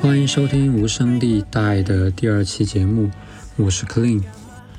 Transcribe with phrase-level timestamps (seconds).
[0.00, 3.10] 欢迎收听无声地带的第二期节目，
[3.56, 4.22] 我是 Clean。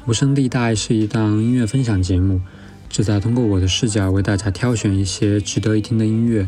[0.07, 2.41] 无声地带是一档音乐分享节目，
[2.90, 6.48] 旨在通过我的视角为大家挑选一些值得一听的音乐。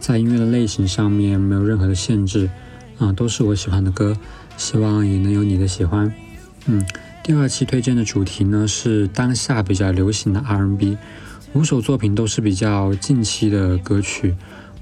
[0.00, 2.50] 在音乐的类型上面没有任何的限制，
[2.98, 4.16] 啊，都是我喜欢的歌，
[4.56, 6.12] 希望也能有你的喜欢。
[6.66, 6.84] 嗯，
[7.22, 10.98] 第二期推荐的主题呢是当下比较流行的 R&B，
[11.54, 14.34] 五首作品都是比较近期的歌曲。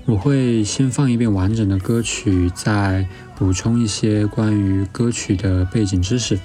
[0.06, 6.38] 我会先放一遍完整的歌曲，再补充一些关于歌曲的背景知识。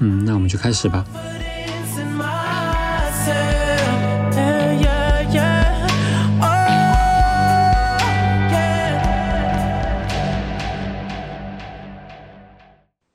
[0.00, 1.04] 嗯，那我们就开始吧。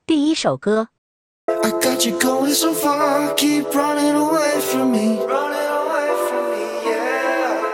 [0.04, 0.88] 第一首歌。
[2.04, 2.18] You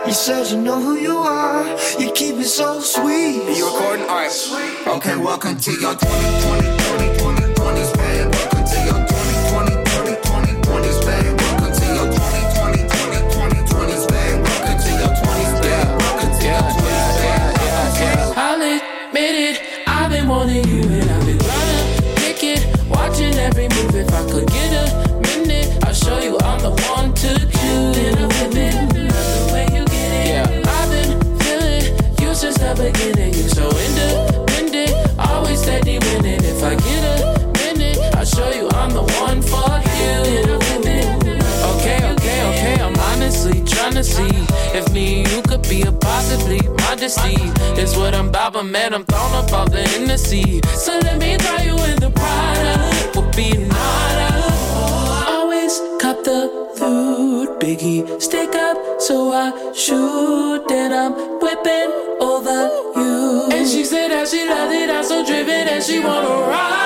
[0.09, 1.63] said you know who you are.
[1.99, 3.47] You keep it so sweet.
[3.47, 4.05] Are you recording?
[4.05, 4.31] Alright.
[4.87, 6.80] Okay, welcome to your 2020, 2020,
[47.17, 47.81] modesty.
[47.81, 50.61] Is what I'm about, but man, I'm thrown up off the Hennessy.
[50.75, 53.15] So let me throw you in the product.
[53.15, 54.43] We'll be nada.
[55.27, 63.49] Always cop the food, Biggie, stick up, so I shoot, and I'm whipping over you.
[63.51, 66.81] And she said that she loved it, I'm so driven, and she wanna ride.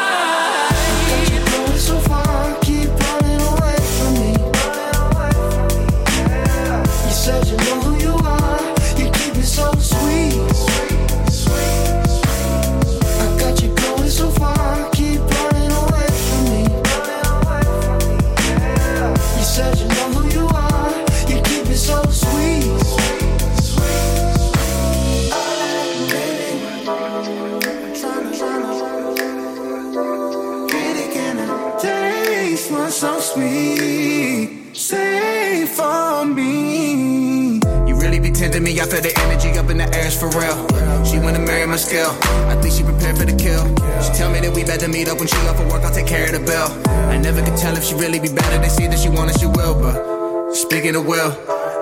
[45.08, 45.84] Up when she off for work.
[45.84, 46.68] I'll take care of the bill.
[47.10, 48.58] I never could tell if she really be better.
[48.60, 49.76] They see that she want it, she will.
[49.80, 51.32] But speaking of will,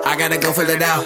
[0.06, 1.04] I gotta go fill it out.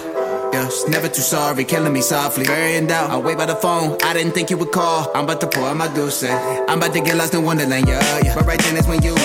[0.53, 2.45] Yeah, never too sorry, killing me softly.
[2.75, 3.11] In doubt.
[3.11, 3.97] I'll wait by the phone.
[4.03, 5.11] I didn't think you would call.
[5.15, 6.23] I'm about to pour out my deuce.
[6.23, 8.35] I'm about to get lost in Wonderland, yeah, yeah.
[8.35, 9.01] But right then is when.
[9.03, 9.15] You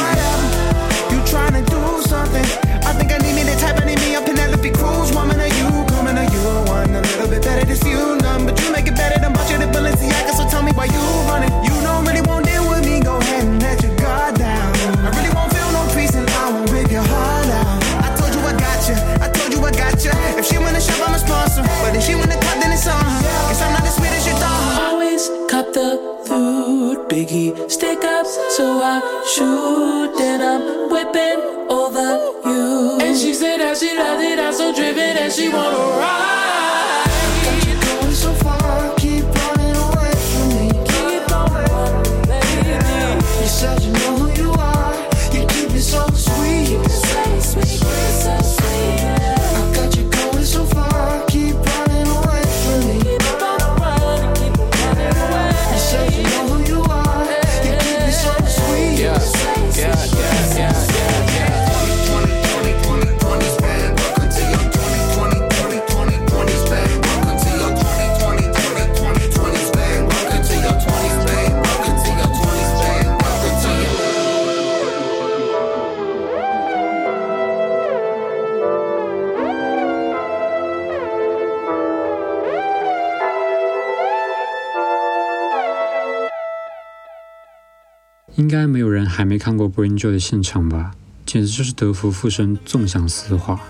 [89.14, 90.90] 还没看过 Bring Joy 的现场吧？
[91.24, 93.60] 简直就是德福附身，纵享丝滑。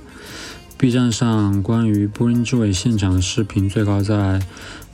[0.79, 4.41] B 站上关于 Bring Joy 现场的视频最高在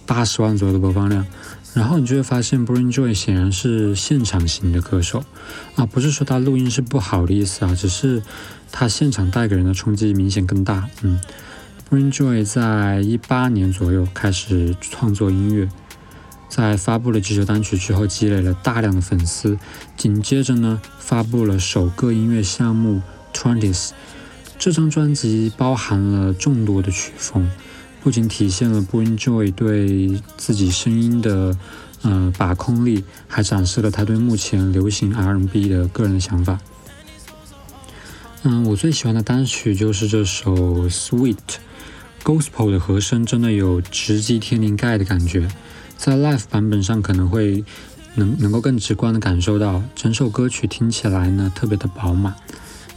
[0.07, 1.25] 八十万左右的播放量。
[1.73, 5.25] 然后你就会发现，Bring Joy 显然是现场型的歌手
[5.77, 8.21] 啊，不是说他录音是不好的意思啊，只是
[8.73, 10.89] 他现场带给人的冲击明显更大。
[11.03, 11.21] 嗯
[11.89, 15.69] ，Bring Joy 在一八年左右开始创作音乐，
[16.51, 19.57] 在发布了几首单曲之后，积累了大量的粉丝，
[19.97, 23.01] 紧接着呢，发布了首个音乐项目
[23.33, 23.91] Twenties。
[24.59, 27.51] 这张专辑包含了众多的曲风。
[28.03, 31.57] 不仅体现了 Bring Joy 对自己声音的
[32.03, 36.59] 呃把控力，还展示了他对目前流行 R&B 的个人想法。
[38.43, 45.47] 嗯，我最喜欢的单曲就是这首 Sweet，Gospel 的和声真的有直击天灵盖的感觉，
[46.01, 47.63] 在 Live 版本上可能会
[48.15, 52.35] 能能够更直观的感受到，整首歌曲听起来呢特别的饱满。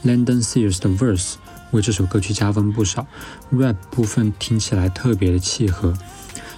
[0.06, 1.34] London Sears 的 Verse。
[1.72, 3.06] 为这首歌曲加分不少
[3.52, 5.92] ，rap 部分听起来特别的契合。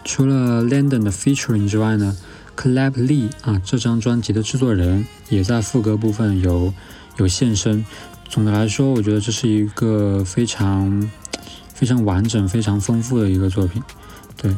[0.03, 2.15] 除了 London 的 featuring 之外呢
[2.55, 6.73] ，Clap Lee 啊，这张专辑的制作人也在副歌部分有
[7.15, 7.85] 有现身。
[8.27, 11.09] 总的来说，我觉得这是一个非常
[11.73, 13.81] 非常完整、非常丰富的一个作品。
[14.35, 14.53] 对。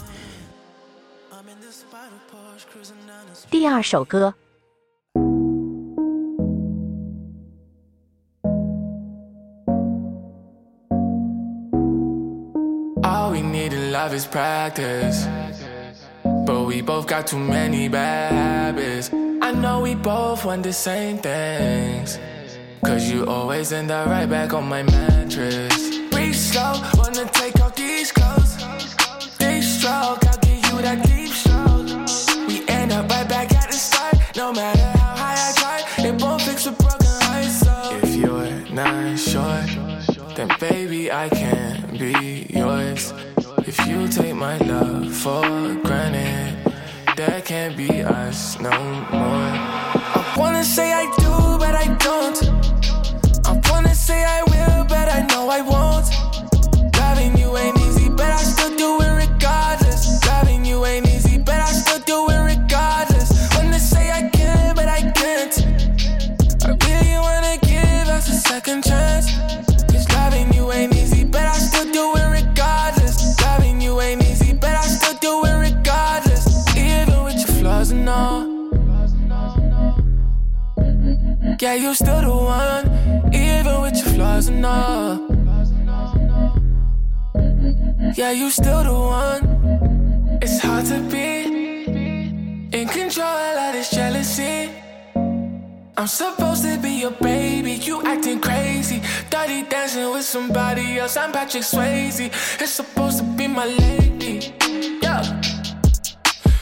[3.50, 4.34] 第二首歌。
[14.02, 15.28] love is practice.
[16.24, 19.10] But we both got too many bad habits.
[19.12, 22.18] I know we both want the same things.
[22.84, 25.98] Cause you always end up right back on my mattress.
[26.10, 28.56] Breathe slow, wanna take off these clothes.
[29.38, 30.98] Deep stroke, I'll give you that
[40.59, 43.13] Baby, I can't be yours.
[43.65, 45.41] If you take my love for
[45.83, 46.73] granted,
[47.15, 48.71] that can't be us no
[49.11, 49.51] more.
[50.19, 52.37] I wanna say I do, but I don't.
[53.45, 56.26] I wanna say I will, but I know I won't.
[81.87, 85.25] Yeah, you still the one, even with your flaws and all.
[88.13, 90.39] Yeah, you're still the one.
[90.41, 91.45] It's hard to be
[92.77, 94.69] in control of this jealousy.
[95.95, 99.01] I'm supposed to be your baby, you acting crazy.
[99.29, 102.29] Dirty dancing with somebody else, I'm Patrick Swayze.
[102.61, 104.51] It's supposed to be my lady,
[105.01, 105.23] yeah.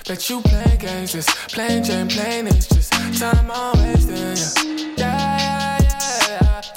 [0.08, 4.75] But you play games, just plain Jane, plain it's just time I'm wasting, yeah.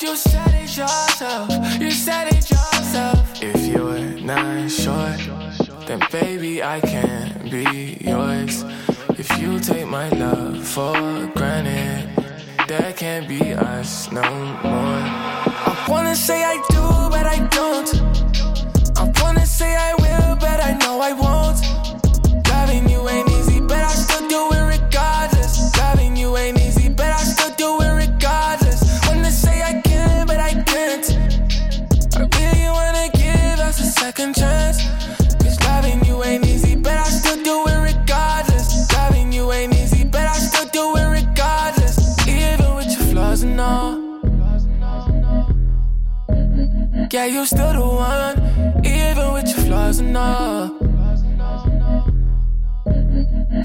[0.00, 1.50] You said it yourself,
[1.80, 3.42] you said it yourself.
[3.42, 5.16] If you're not sure,
[5.86, 8.64] then baby I can't be yours.
[9.18, 10.92] If you take my love for
[11.34, 12.08] granted
[12.68, 14.22] that can't be us no
[14.62, 15.02] more.
[15.66, 17.90] I wanna say I do, but I don't.
[18.96, 21.67] I wanna say I will, but I know I won't.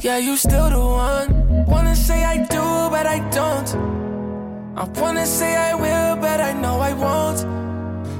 [0.03, 1.65] Yeah, you still the one.
[1.65, 3.69] Wanna say I do, but I don't.
[4.75, 7.47] I wanna say I will, but I know I won't.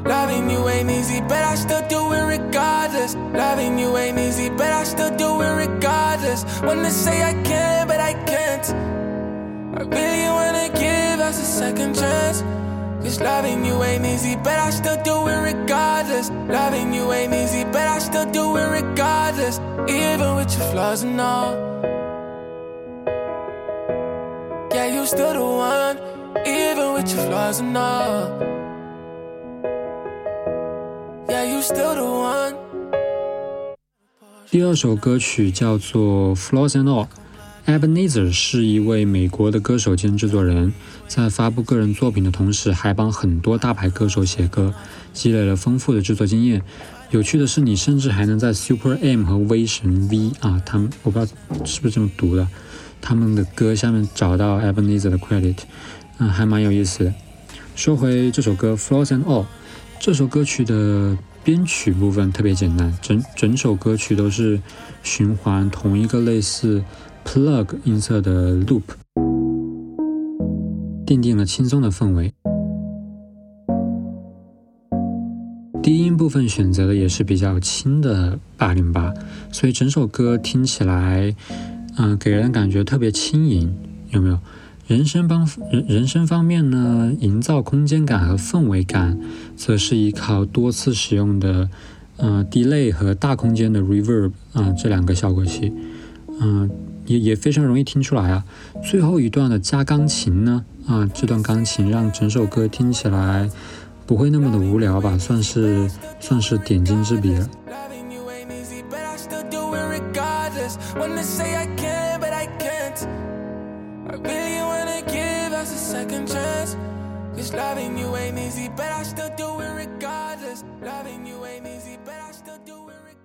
[0.08, 3.16] Loving you ain't easy, but I still do it regardless.
[3.16, 6.46] Loving you ain't easy, but I still do it regardless.
[6.62, 8.66] Wanna say I can, but I can't.
[9.75, 12.46] I really wanna give us a second chance.
[13.02, 16.31] Cause loving you ain't easy, but I still do it regardless.
[16.31, 19.59] Loving you ain't easy, but I still do it regardless.
[19.88, 21.55] Even with your flaws and all.
[24.75, 25.97] Yeah, you still the one,
[26.47, 28.49] even with your flaws and all.
[31.28, 32.69] Yeah, you still the one.
[34.50, 37.07] 第二首歌曲叫做《Flaws and All》，
[37.65, 40.74] Ebenezer 是一位美国的歌手兼制作人，
[41.08, 44.74] 在发布个人作品的同时，还帮很多大牌歌手写歌，
[45.13, 46.62] 积累了丰富的制作经验。
[47.12, 51.32] 有趣的是，你甚至还能在 Super M 和威神 V 啊，他们我不知道
[51.63, 52.46] 是不是这么读的，
[53.00, 55.60] 他们的歌下面找到 Ebenezer 的 credit，
[56.17, 57.13] 嗯，还蛮有意思的。
[57.77, 59.43] 说回这首歌《Flaws and All》，
[60.01, 64.60] 这首歌曲的编曲部分特别简单，整整首歌曲都是
[65.01, 66.84] 循环同一个类似。
[67.25, 68.84] Plug 音色的 Loop，
[71.06, 72.34] 奠定了轻松的氛围。
[75.82, 79.13] 低音部分选择的也是比较轻的八零八，
[79.51, 81.36] 所以整首歌听起来，
[81.98, 83.75] 嗯，给人感觉特别轻盈，
[84.12, 84.39] 有没有？
[84.86, 89.20] 人声方人人声方面呢，营造空间感和氛围感，
[89.58, 91.70] 则是依靠多次使用的，
[92.18, 95.74] 嗯，delay 和大空间的 reverb 啊这两个效果器，
[96.39, 96.70] 嗯。
[97.05, 98.43] 也也非常容易听出来啊！
[98.83, 103.50] 最后一段的加钢琴呢，啊，这段钢琴让整首歌听起来
[104.05, 107.50] 不会那么的无聊吧，算是算是点睛之笔了。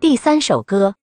[0.00, 0.94] 第三首歌。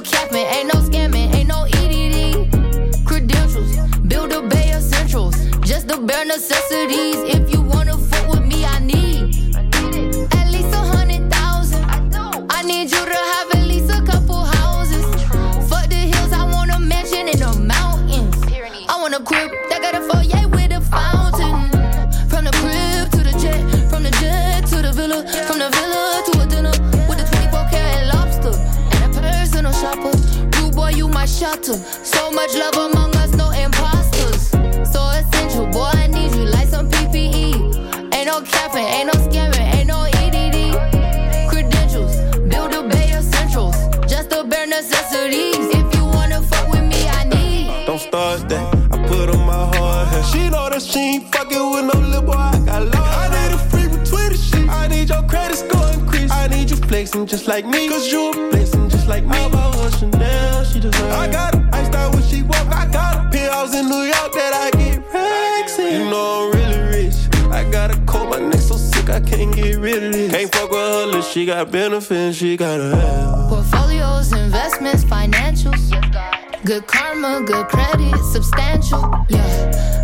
[0.00, 3.04] capping, ain't no scamming, ain't no EDD.
[3.06, 3.76] Credentials,
[4.08, 7.16] build a bay of centrals, just the bare necessities.
[7.34, 7.59] If you
[38.80, 41.50] Ain't no ain't no scamming, ain't no EDD.
[41.50, 42.16] Credentials,
[42.48, 43.76] build a bay essentials,
[44.08, 45.68] just the bare necessities.
[45.68, 47.86] If you wanna fuck with me, I need.
[47.86, 48.74] Don't start that.
[48.90, 50.24] I put on my hard hat.
[50.32, 52.32] She know that she ain't fucking with no little boy.
[52.32, 52.94] I got love.
[52.94, 54.66] I need a free Twitter shit.
[54.70, 56.30] I need your credit score increase.
[56.30, 57.86] I need you flexing just like me.
[57.86, 59.36] Cause you a blessing just like me.
[59.36, 61.12] How about what Chanel she deserve?
[61.12, 61.68] I got her.
[61.70, 62.66] I style when she walk.
[62.68, 63.30] I got her.
[63.30, 66.00] Penthouse in New York that I get racks in.
[66.00, 67.19] You know I'm really rich.
[67.52, 70.32] I got a cold, my neck so sick I can't get rid of this.
[70.32, 72.36] Can't fuck with her unless she got benefits.
[72.36, 73.48] She got a hell.
[73.48, 75.90] Portfolios, investments, financials.
[76.64, 79.24] Good karma, good credit, substantial.
[79.28, 79.99] Yeah.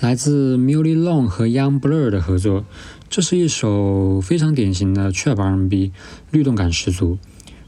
[0.00, 2.64] 来自 Millie Long 和 Young Blur 的合作，
[3.08, 5.92] 这是一首非常典型的 Trap R&B，
[6.30, 7.18] 律动感十足。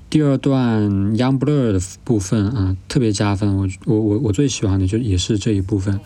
[0.09, 3.57] 第二段 Young Blur 的部分啊，特别加分。
[3.57, 6.01] 我我我我最喜欢的就也是这一部分。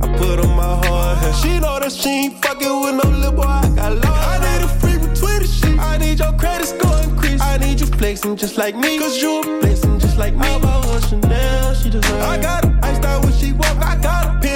[0.00, 1.32] I put on my hard hat.
[1.32, 3.44] She know that she ain't fucking with no little boy.
[3.44, 4.04] I got love.
[4.04, 5.78] I need a free Twitter shit.
[5.78, 7.40] I need your credit score increase.
[7.40, 8.98] I need you flexing just like me.
[8.98, 10.46] Cause you a blessing just like me.
[10.46, 12.20] How about what Chanel she deserve?
[12.20, 12.78] I got her.
[12.82, 13.76] I style when she walk.
[13.80, 14.42] I got.
[14.42, 14.55] Penthouse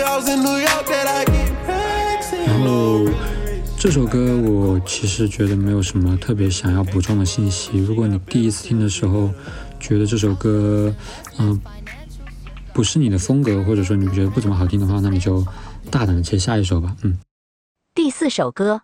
[2.47, 3.07] 然后
[3.79, 7.79] 这首歌我其实觉得没有什么特别想要补充的信息。
[7.79, 9.33] 如果你第一次听的时候
[9.79, 10.95] 觉得这首歌，
[11.39, 11.59] 嗯、
[12.75, 15.43] 不是你的风格，或者说你觉得不怎么好听的话，那你就
[15.91, 16.95] 大胆的切下一首吧。
[17.03, 17.19] 嗯。
[17.95, 18.83] 第四首歌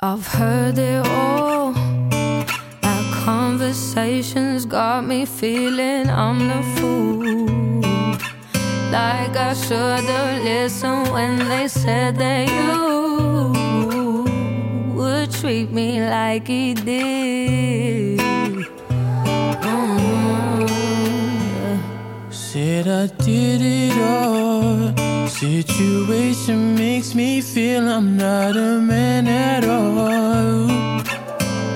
[0.00, 1.72] ，I've heard it all.
[2.82, 7.45] Our conversations got me feeling I'm the fool.
[8.96, 12.70] Like I should've listened when they said that you
[14.98, 18.18] would treat me like he did.
[19.70, 20.16] Mm.
[22.30, 24.78] Said I did it all.
[25.28, 30.68] Situation makes me feel I'm not a man at all.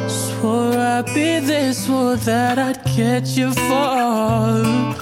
[0.09, 5.00] Swore I'd be this, swore that I'd catch you fall.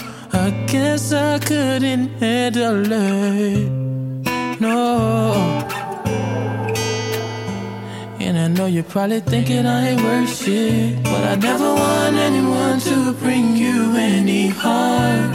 [0.49, 3.69] I guess I couldn't handle it.
[4.59, 5.35] No.
[8.19, 11.03] And I know you're probably thinking I ain't worth shit.
[11.03, 15.35] But I never want anyone to bring you any harm.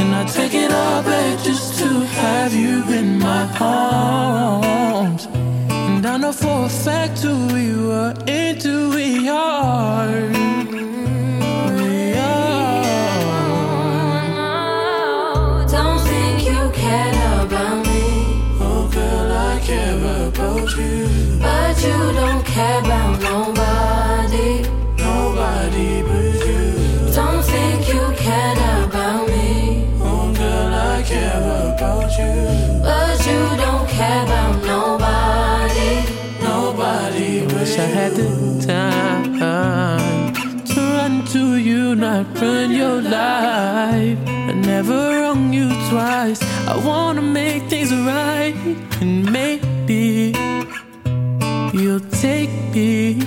[0.00, 1.88] And I take it all back just to
[2.22, 5.26] have you in my arms.
[5.70, 8.16] And I know for a fact who we were
[22.60, 22.82] care.
[27.14, 28.02] Don't think you
[28.84, 29.86] about me,
[32.82, 35.92] but you don't care about nobody.
[36.42, 38.28] Nobody wish I had the
[38.66, 40.34] time
[40.70, 44.18] to run to you, not run your life.
[44.26, 46.40] I never wrong you twice.
[46.68, 48.54] I wanna make things right,
[49.00, 50.32] and maybe
[51.72, 53.22] you'll take me.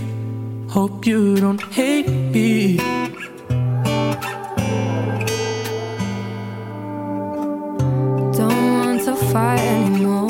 [0.70, 2.78] Hope you don't hate me.
[8.38, 10.30] Don't want to fight anymore.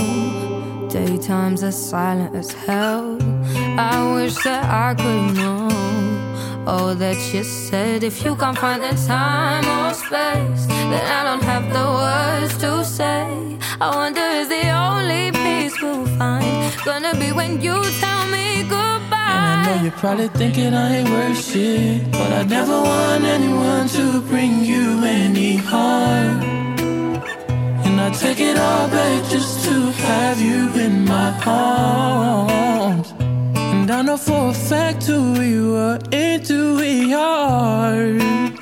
[0.89, 3.17] Daytimes are silent as hell.
[3.77, 5.69] I wish that I could know
[6.67, 8.03] all that you said.
[8.03, 12.85] If you can't find the time or space, then I don't have the words to
[12.85, 13.57] say.
[13.81, 16.42] I wonder is the only peace we'll find
[16.85, 19.33] gonna be when you tell me goodbye.
[19.35, 22.11] And I know you're probably thinking I ain't worth shit.
[22.11, 26.41] But I never want anyone to bring you any harm.
[27.85, 33.13] And I take it all back just to have you in my arms.
[33.55, 38.52] And I know for a fact who we were into, we are.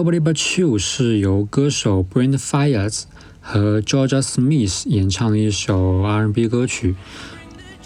[0.00, 3.02] Nobody But You 是由歌手 Brent Fires
[3.38, 6.94] 和 Georgia Smith 演唱的一首 R&B 歌曲。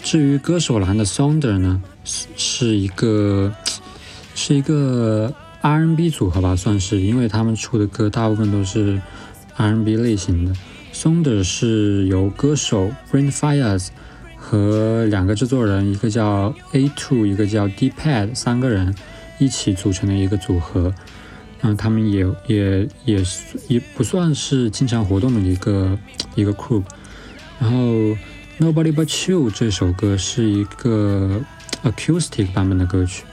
[0.01, 3.53] 至于歌手栏的 Sonder 呢，是是一个
[4.33, 9.01] 是一个 R&B 组合吧，算是，因为他们出的歌大部分都是
[9.57, 10.53] R&B 类型的。
[10.93, 13.89] Sonder 是由歌手 Brent Fires
[14.37, 18.95] 和两个制作人，一个叫 A Two，一个叫 D Pad，三个人
[19.37, 20.95] 一起组成的一个组合。
[21.65, 23.23] 嗯，他们也也也
[23.67, 25.97] 也不算是经常活动的一个
[26.35, 26.83] 一个 crew。
[27.59, 27.77] 然后
[28.59, 31.41] Nobody But You 这首歌是一个
[31.83, 33.23] acoustic 版本的歌曲，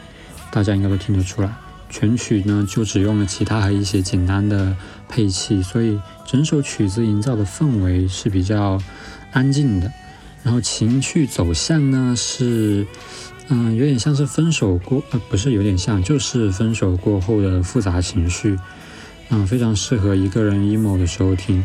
[0.51, 1.53] 大家应该都听得出来。
[1.91, 4.75] 全曲呢就只用了吉他和一些简单的
[5.11, 8.81] 配器，所以整首曲子营造的氛围是比较
[9.33, 9.93] 安静的。
[10.43, 12.87] 然后情绪走向呢是，
[13.49, 18.59] 嗯，有点像是分手过，呃，不是有点像，就是分手过后的复杂情绪，
[19.31, 21.65] 嗯，非常适合一个人 emo 的时候听。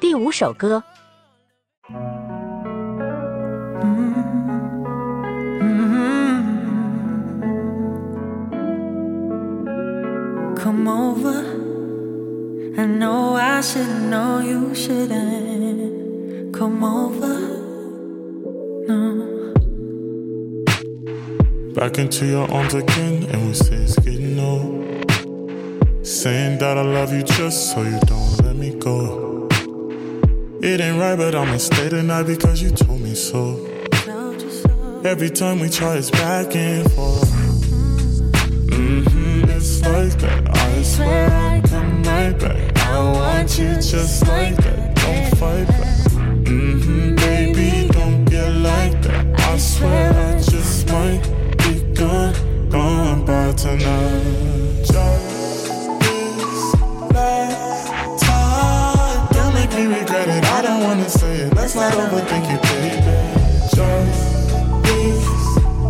[0.00, 0.82] 第五首歌
[10.56, 11.42] ，Come over.
[12.76, 16.52] I know I should know you shouldn't.
[16.52, 17.43] Come over.
[21.74, 26.06] Back into your arms again, and we say it's getting old.
[26.06, 29.48] Saying that I love you just so you don't let me go.
[30.62, 33.56] It ain't right, but I'ma stay tonight because you told me so.
[35.04, 37.28] Every time we try, it's back and forth.
[38.70, 40.56] Mmm, it's like that.
[40.56, 42.78] I swear I'd come right back.
[42.86, 44.94] I want you just like that.
[44.94, 45.98] Don't fight back.
[46.46, 49.40] Mm-hmm, baby, don't get like that.
[49.40, 51.33] I swear I just might
[51.94, 52.34] gone,
[52.68, 54.84] gone by tonight.
[54.84, 55.66] Just
[56.00, 56.74] this
[57.12, 59.28] last time.
[59.32, 60.44] Don't make me regret it.
[60.44, 61.54] I don't wanna say it.
[61.54, 63.00] Let's not overthink it, baby.
[63.74, 64.50] Just
[64.84, 65.24] this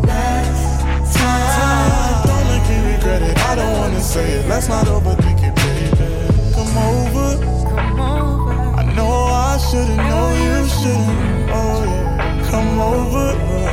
[0.06, 2.26] last time.
[2.28, 3.38] Don't make me regret it.
[3.38, 4.48] I don't wanna say it.
[4.48, 6.54] Let's not overthink it, baby.
[6.54, 7.38] Come over.
[7.76, 8.52] Come over.
[8.52, 11.50] I know I shouldn't, know you shouldn't.
[11.50, 13.63] Oh yeah, come over.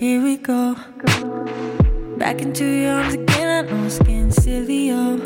[0.00, 0.76] Here we go.
[2.16, 3.66] Back into your arms again.
[3.66, 5.18] I know it's getting silly, yo.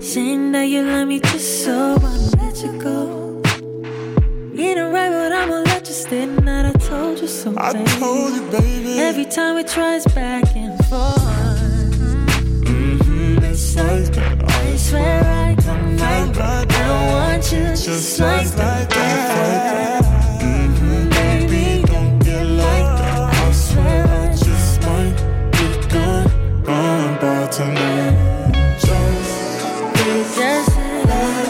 [0.00, 2.08] Saying that you love me just so I'ma
[2.42, 3.40] let you go.
[4.52, 6.66] You ain't right, but I'ma let you stay tonight.
[6.66, 7.90] I told you so, I baby.
[7.92, 8.98] told you, baby.
[8.98, 11.22] Every time we try, it's back and forth.
[12.66, 14.50] Mm-hmm, it's like that.
[14.50, 16.72] I I swear I come right.
[16.72, 18.88] I want you just, just like like that.
[18.88, 19.93] that.
[27.54, 27.70] Just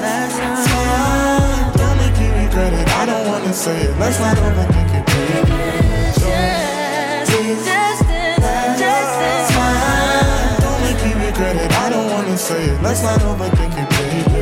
[0.03, 0.37] last
[0.69, 1.73] time.
[1.79, 2.89] Don't make me regret it.
[2.91, 3.99] I don't wanna say it.
[5.07, 5.57] Baby.
[6.13, 8.03] Just.
[10.61, 11.73] Don't make me regret it.
[11.73, 12.83] I don't wanna say it.
[12.83, 14.34] Let's not overthink it, baby.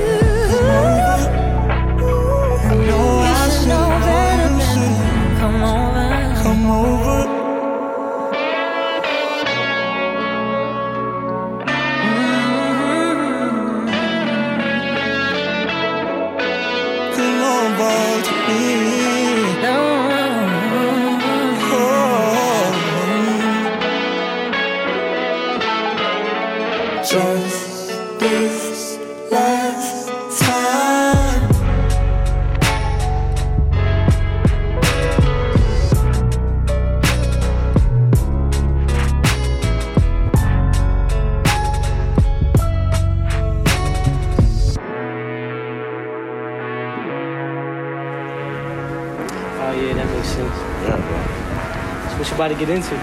[52.42, 52.96] About to get into?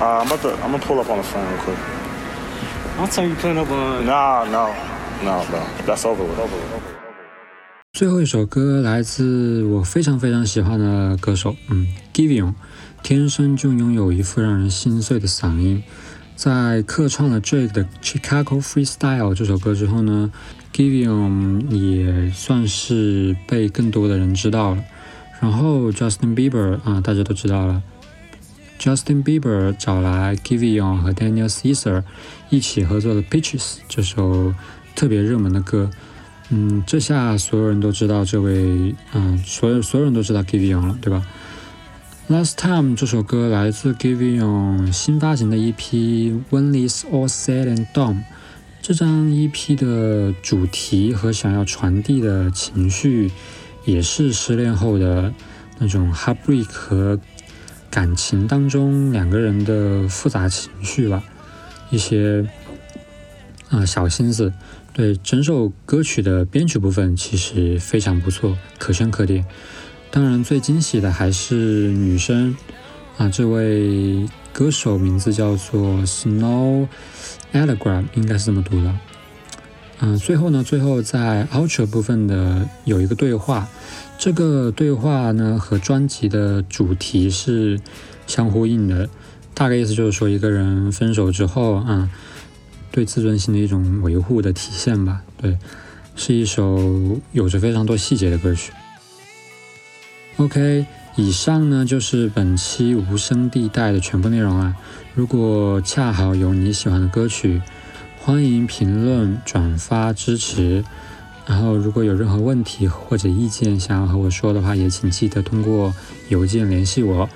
[0.00, 0.54] Uh, I'm about to.
[0.64, 1.78] I'm gonna pull up on the phone real quick.
[2.98, 4.06] I'll tell you putting up on.
[4.06, 4.72] Nah, no,
[5.22, 5.60] no, bro.
[5.84, 6.38] That's over with.
[6.38, 6.72] Over with.
[6.72, 6.90] Over with.
[7.92, 12.54] 最后一首歌来自我非常非常喜欢的歌手，嗯，Givion，
[13.02, 15.82] 天生就拥有一副让人心碎的嗓音。
[16.34, 20.32] 在客串了 Drake 的《Chicago Freestyle》这首歌之后呢
[20.72, 24.82] ，Givion 也算是被更多的人知道了。
[25.40, 27.82] 然后 Justin Bieber 啊、大家都知道了
[28.80, 32.02] ，Justin Bieber 找来 Givion 和 Daniel Caesar
[32.48, 34.54] 一起合作了《Peaches》这首
[34.96, 35.90] 特别热门的歌。
[36.48, 41.24] 嗯，这下所有人都知道这位，嗯，所有所有人都知道 Givion 了，对吧
[42.28, 45.74] ？Last Time 这首歌来自 Givion 新发行的 EP
[46.50, 48.14] 《When It's All Said and Done》。
[48.82, 53.30] 这张 EP 的主题和想要传递的情绪，
[53.84, 55.32] 也是失恋后的
[55.78, 57.20] 那种 heartbreak 和
[57.90, 61.22] 感情当中两个人的复杂情绪吧，
[61.90, 62.46] 一些
[63.68, 64.52] 啊、小心思。
[64.92, 69.44] 对整首歌曲的编曲部分其实非常不错，可圈可点。
[70.10, 72.56] 当然，最惊喜的还是女生
[73.16, 76.88] 啊，这位歌手名字叫做 Snow
[77.52, 78.92] Allegram，应该是这么读的。
[80.00, 83.68] 嗯、最后呢，最后在 Ultra 部分的有一个对话，
[84.18, 87.80] 这个对话呢和专辑的主题是
[88.26, 89.08] 相呼应的，
[89.54, 92.10] 大概意思就是说一个人分手之后啊。
[92.92, 95.22] 对自尊心的一种维护的体现吧。
[95.40, 95.56] 对，
[96.16, 98.72] 是一首有着非常多细节的歌曲。
[100.38, 100.84] OK，
[101.14, 104.74] 以上呢就是本期无声地带的全部内容了。
[105.14, 107.62] 如果恰好有你喜欢的歌曲，
[108.30, 110.84] 欢迎评论、转发支持。
[111.46, 115.92] 然后，如果有任何问题或者意见想要和我说的话，也请记得通过
[116.28, 117.28] 邮件联系我。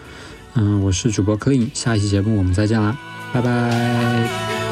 [0.55, 2.97] 嗯，我是主播 Clean，下一期节目我们再见啦，
[3.33, 4.64] 拜拜。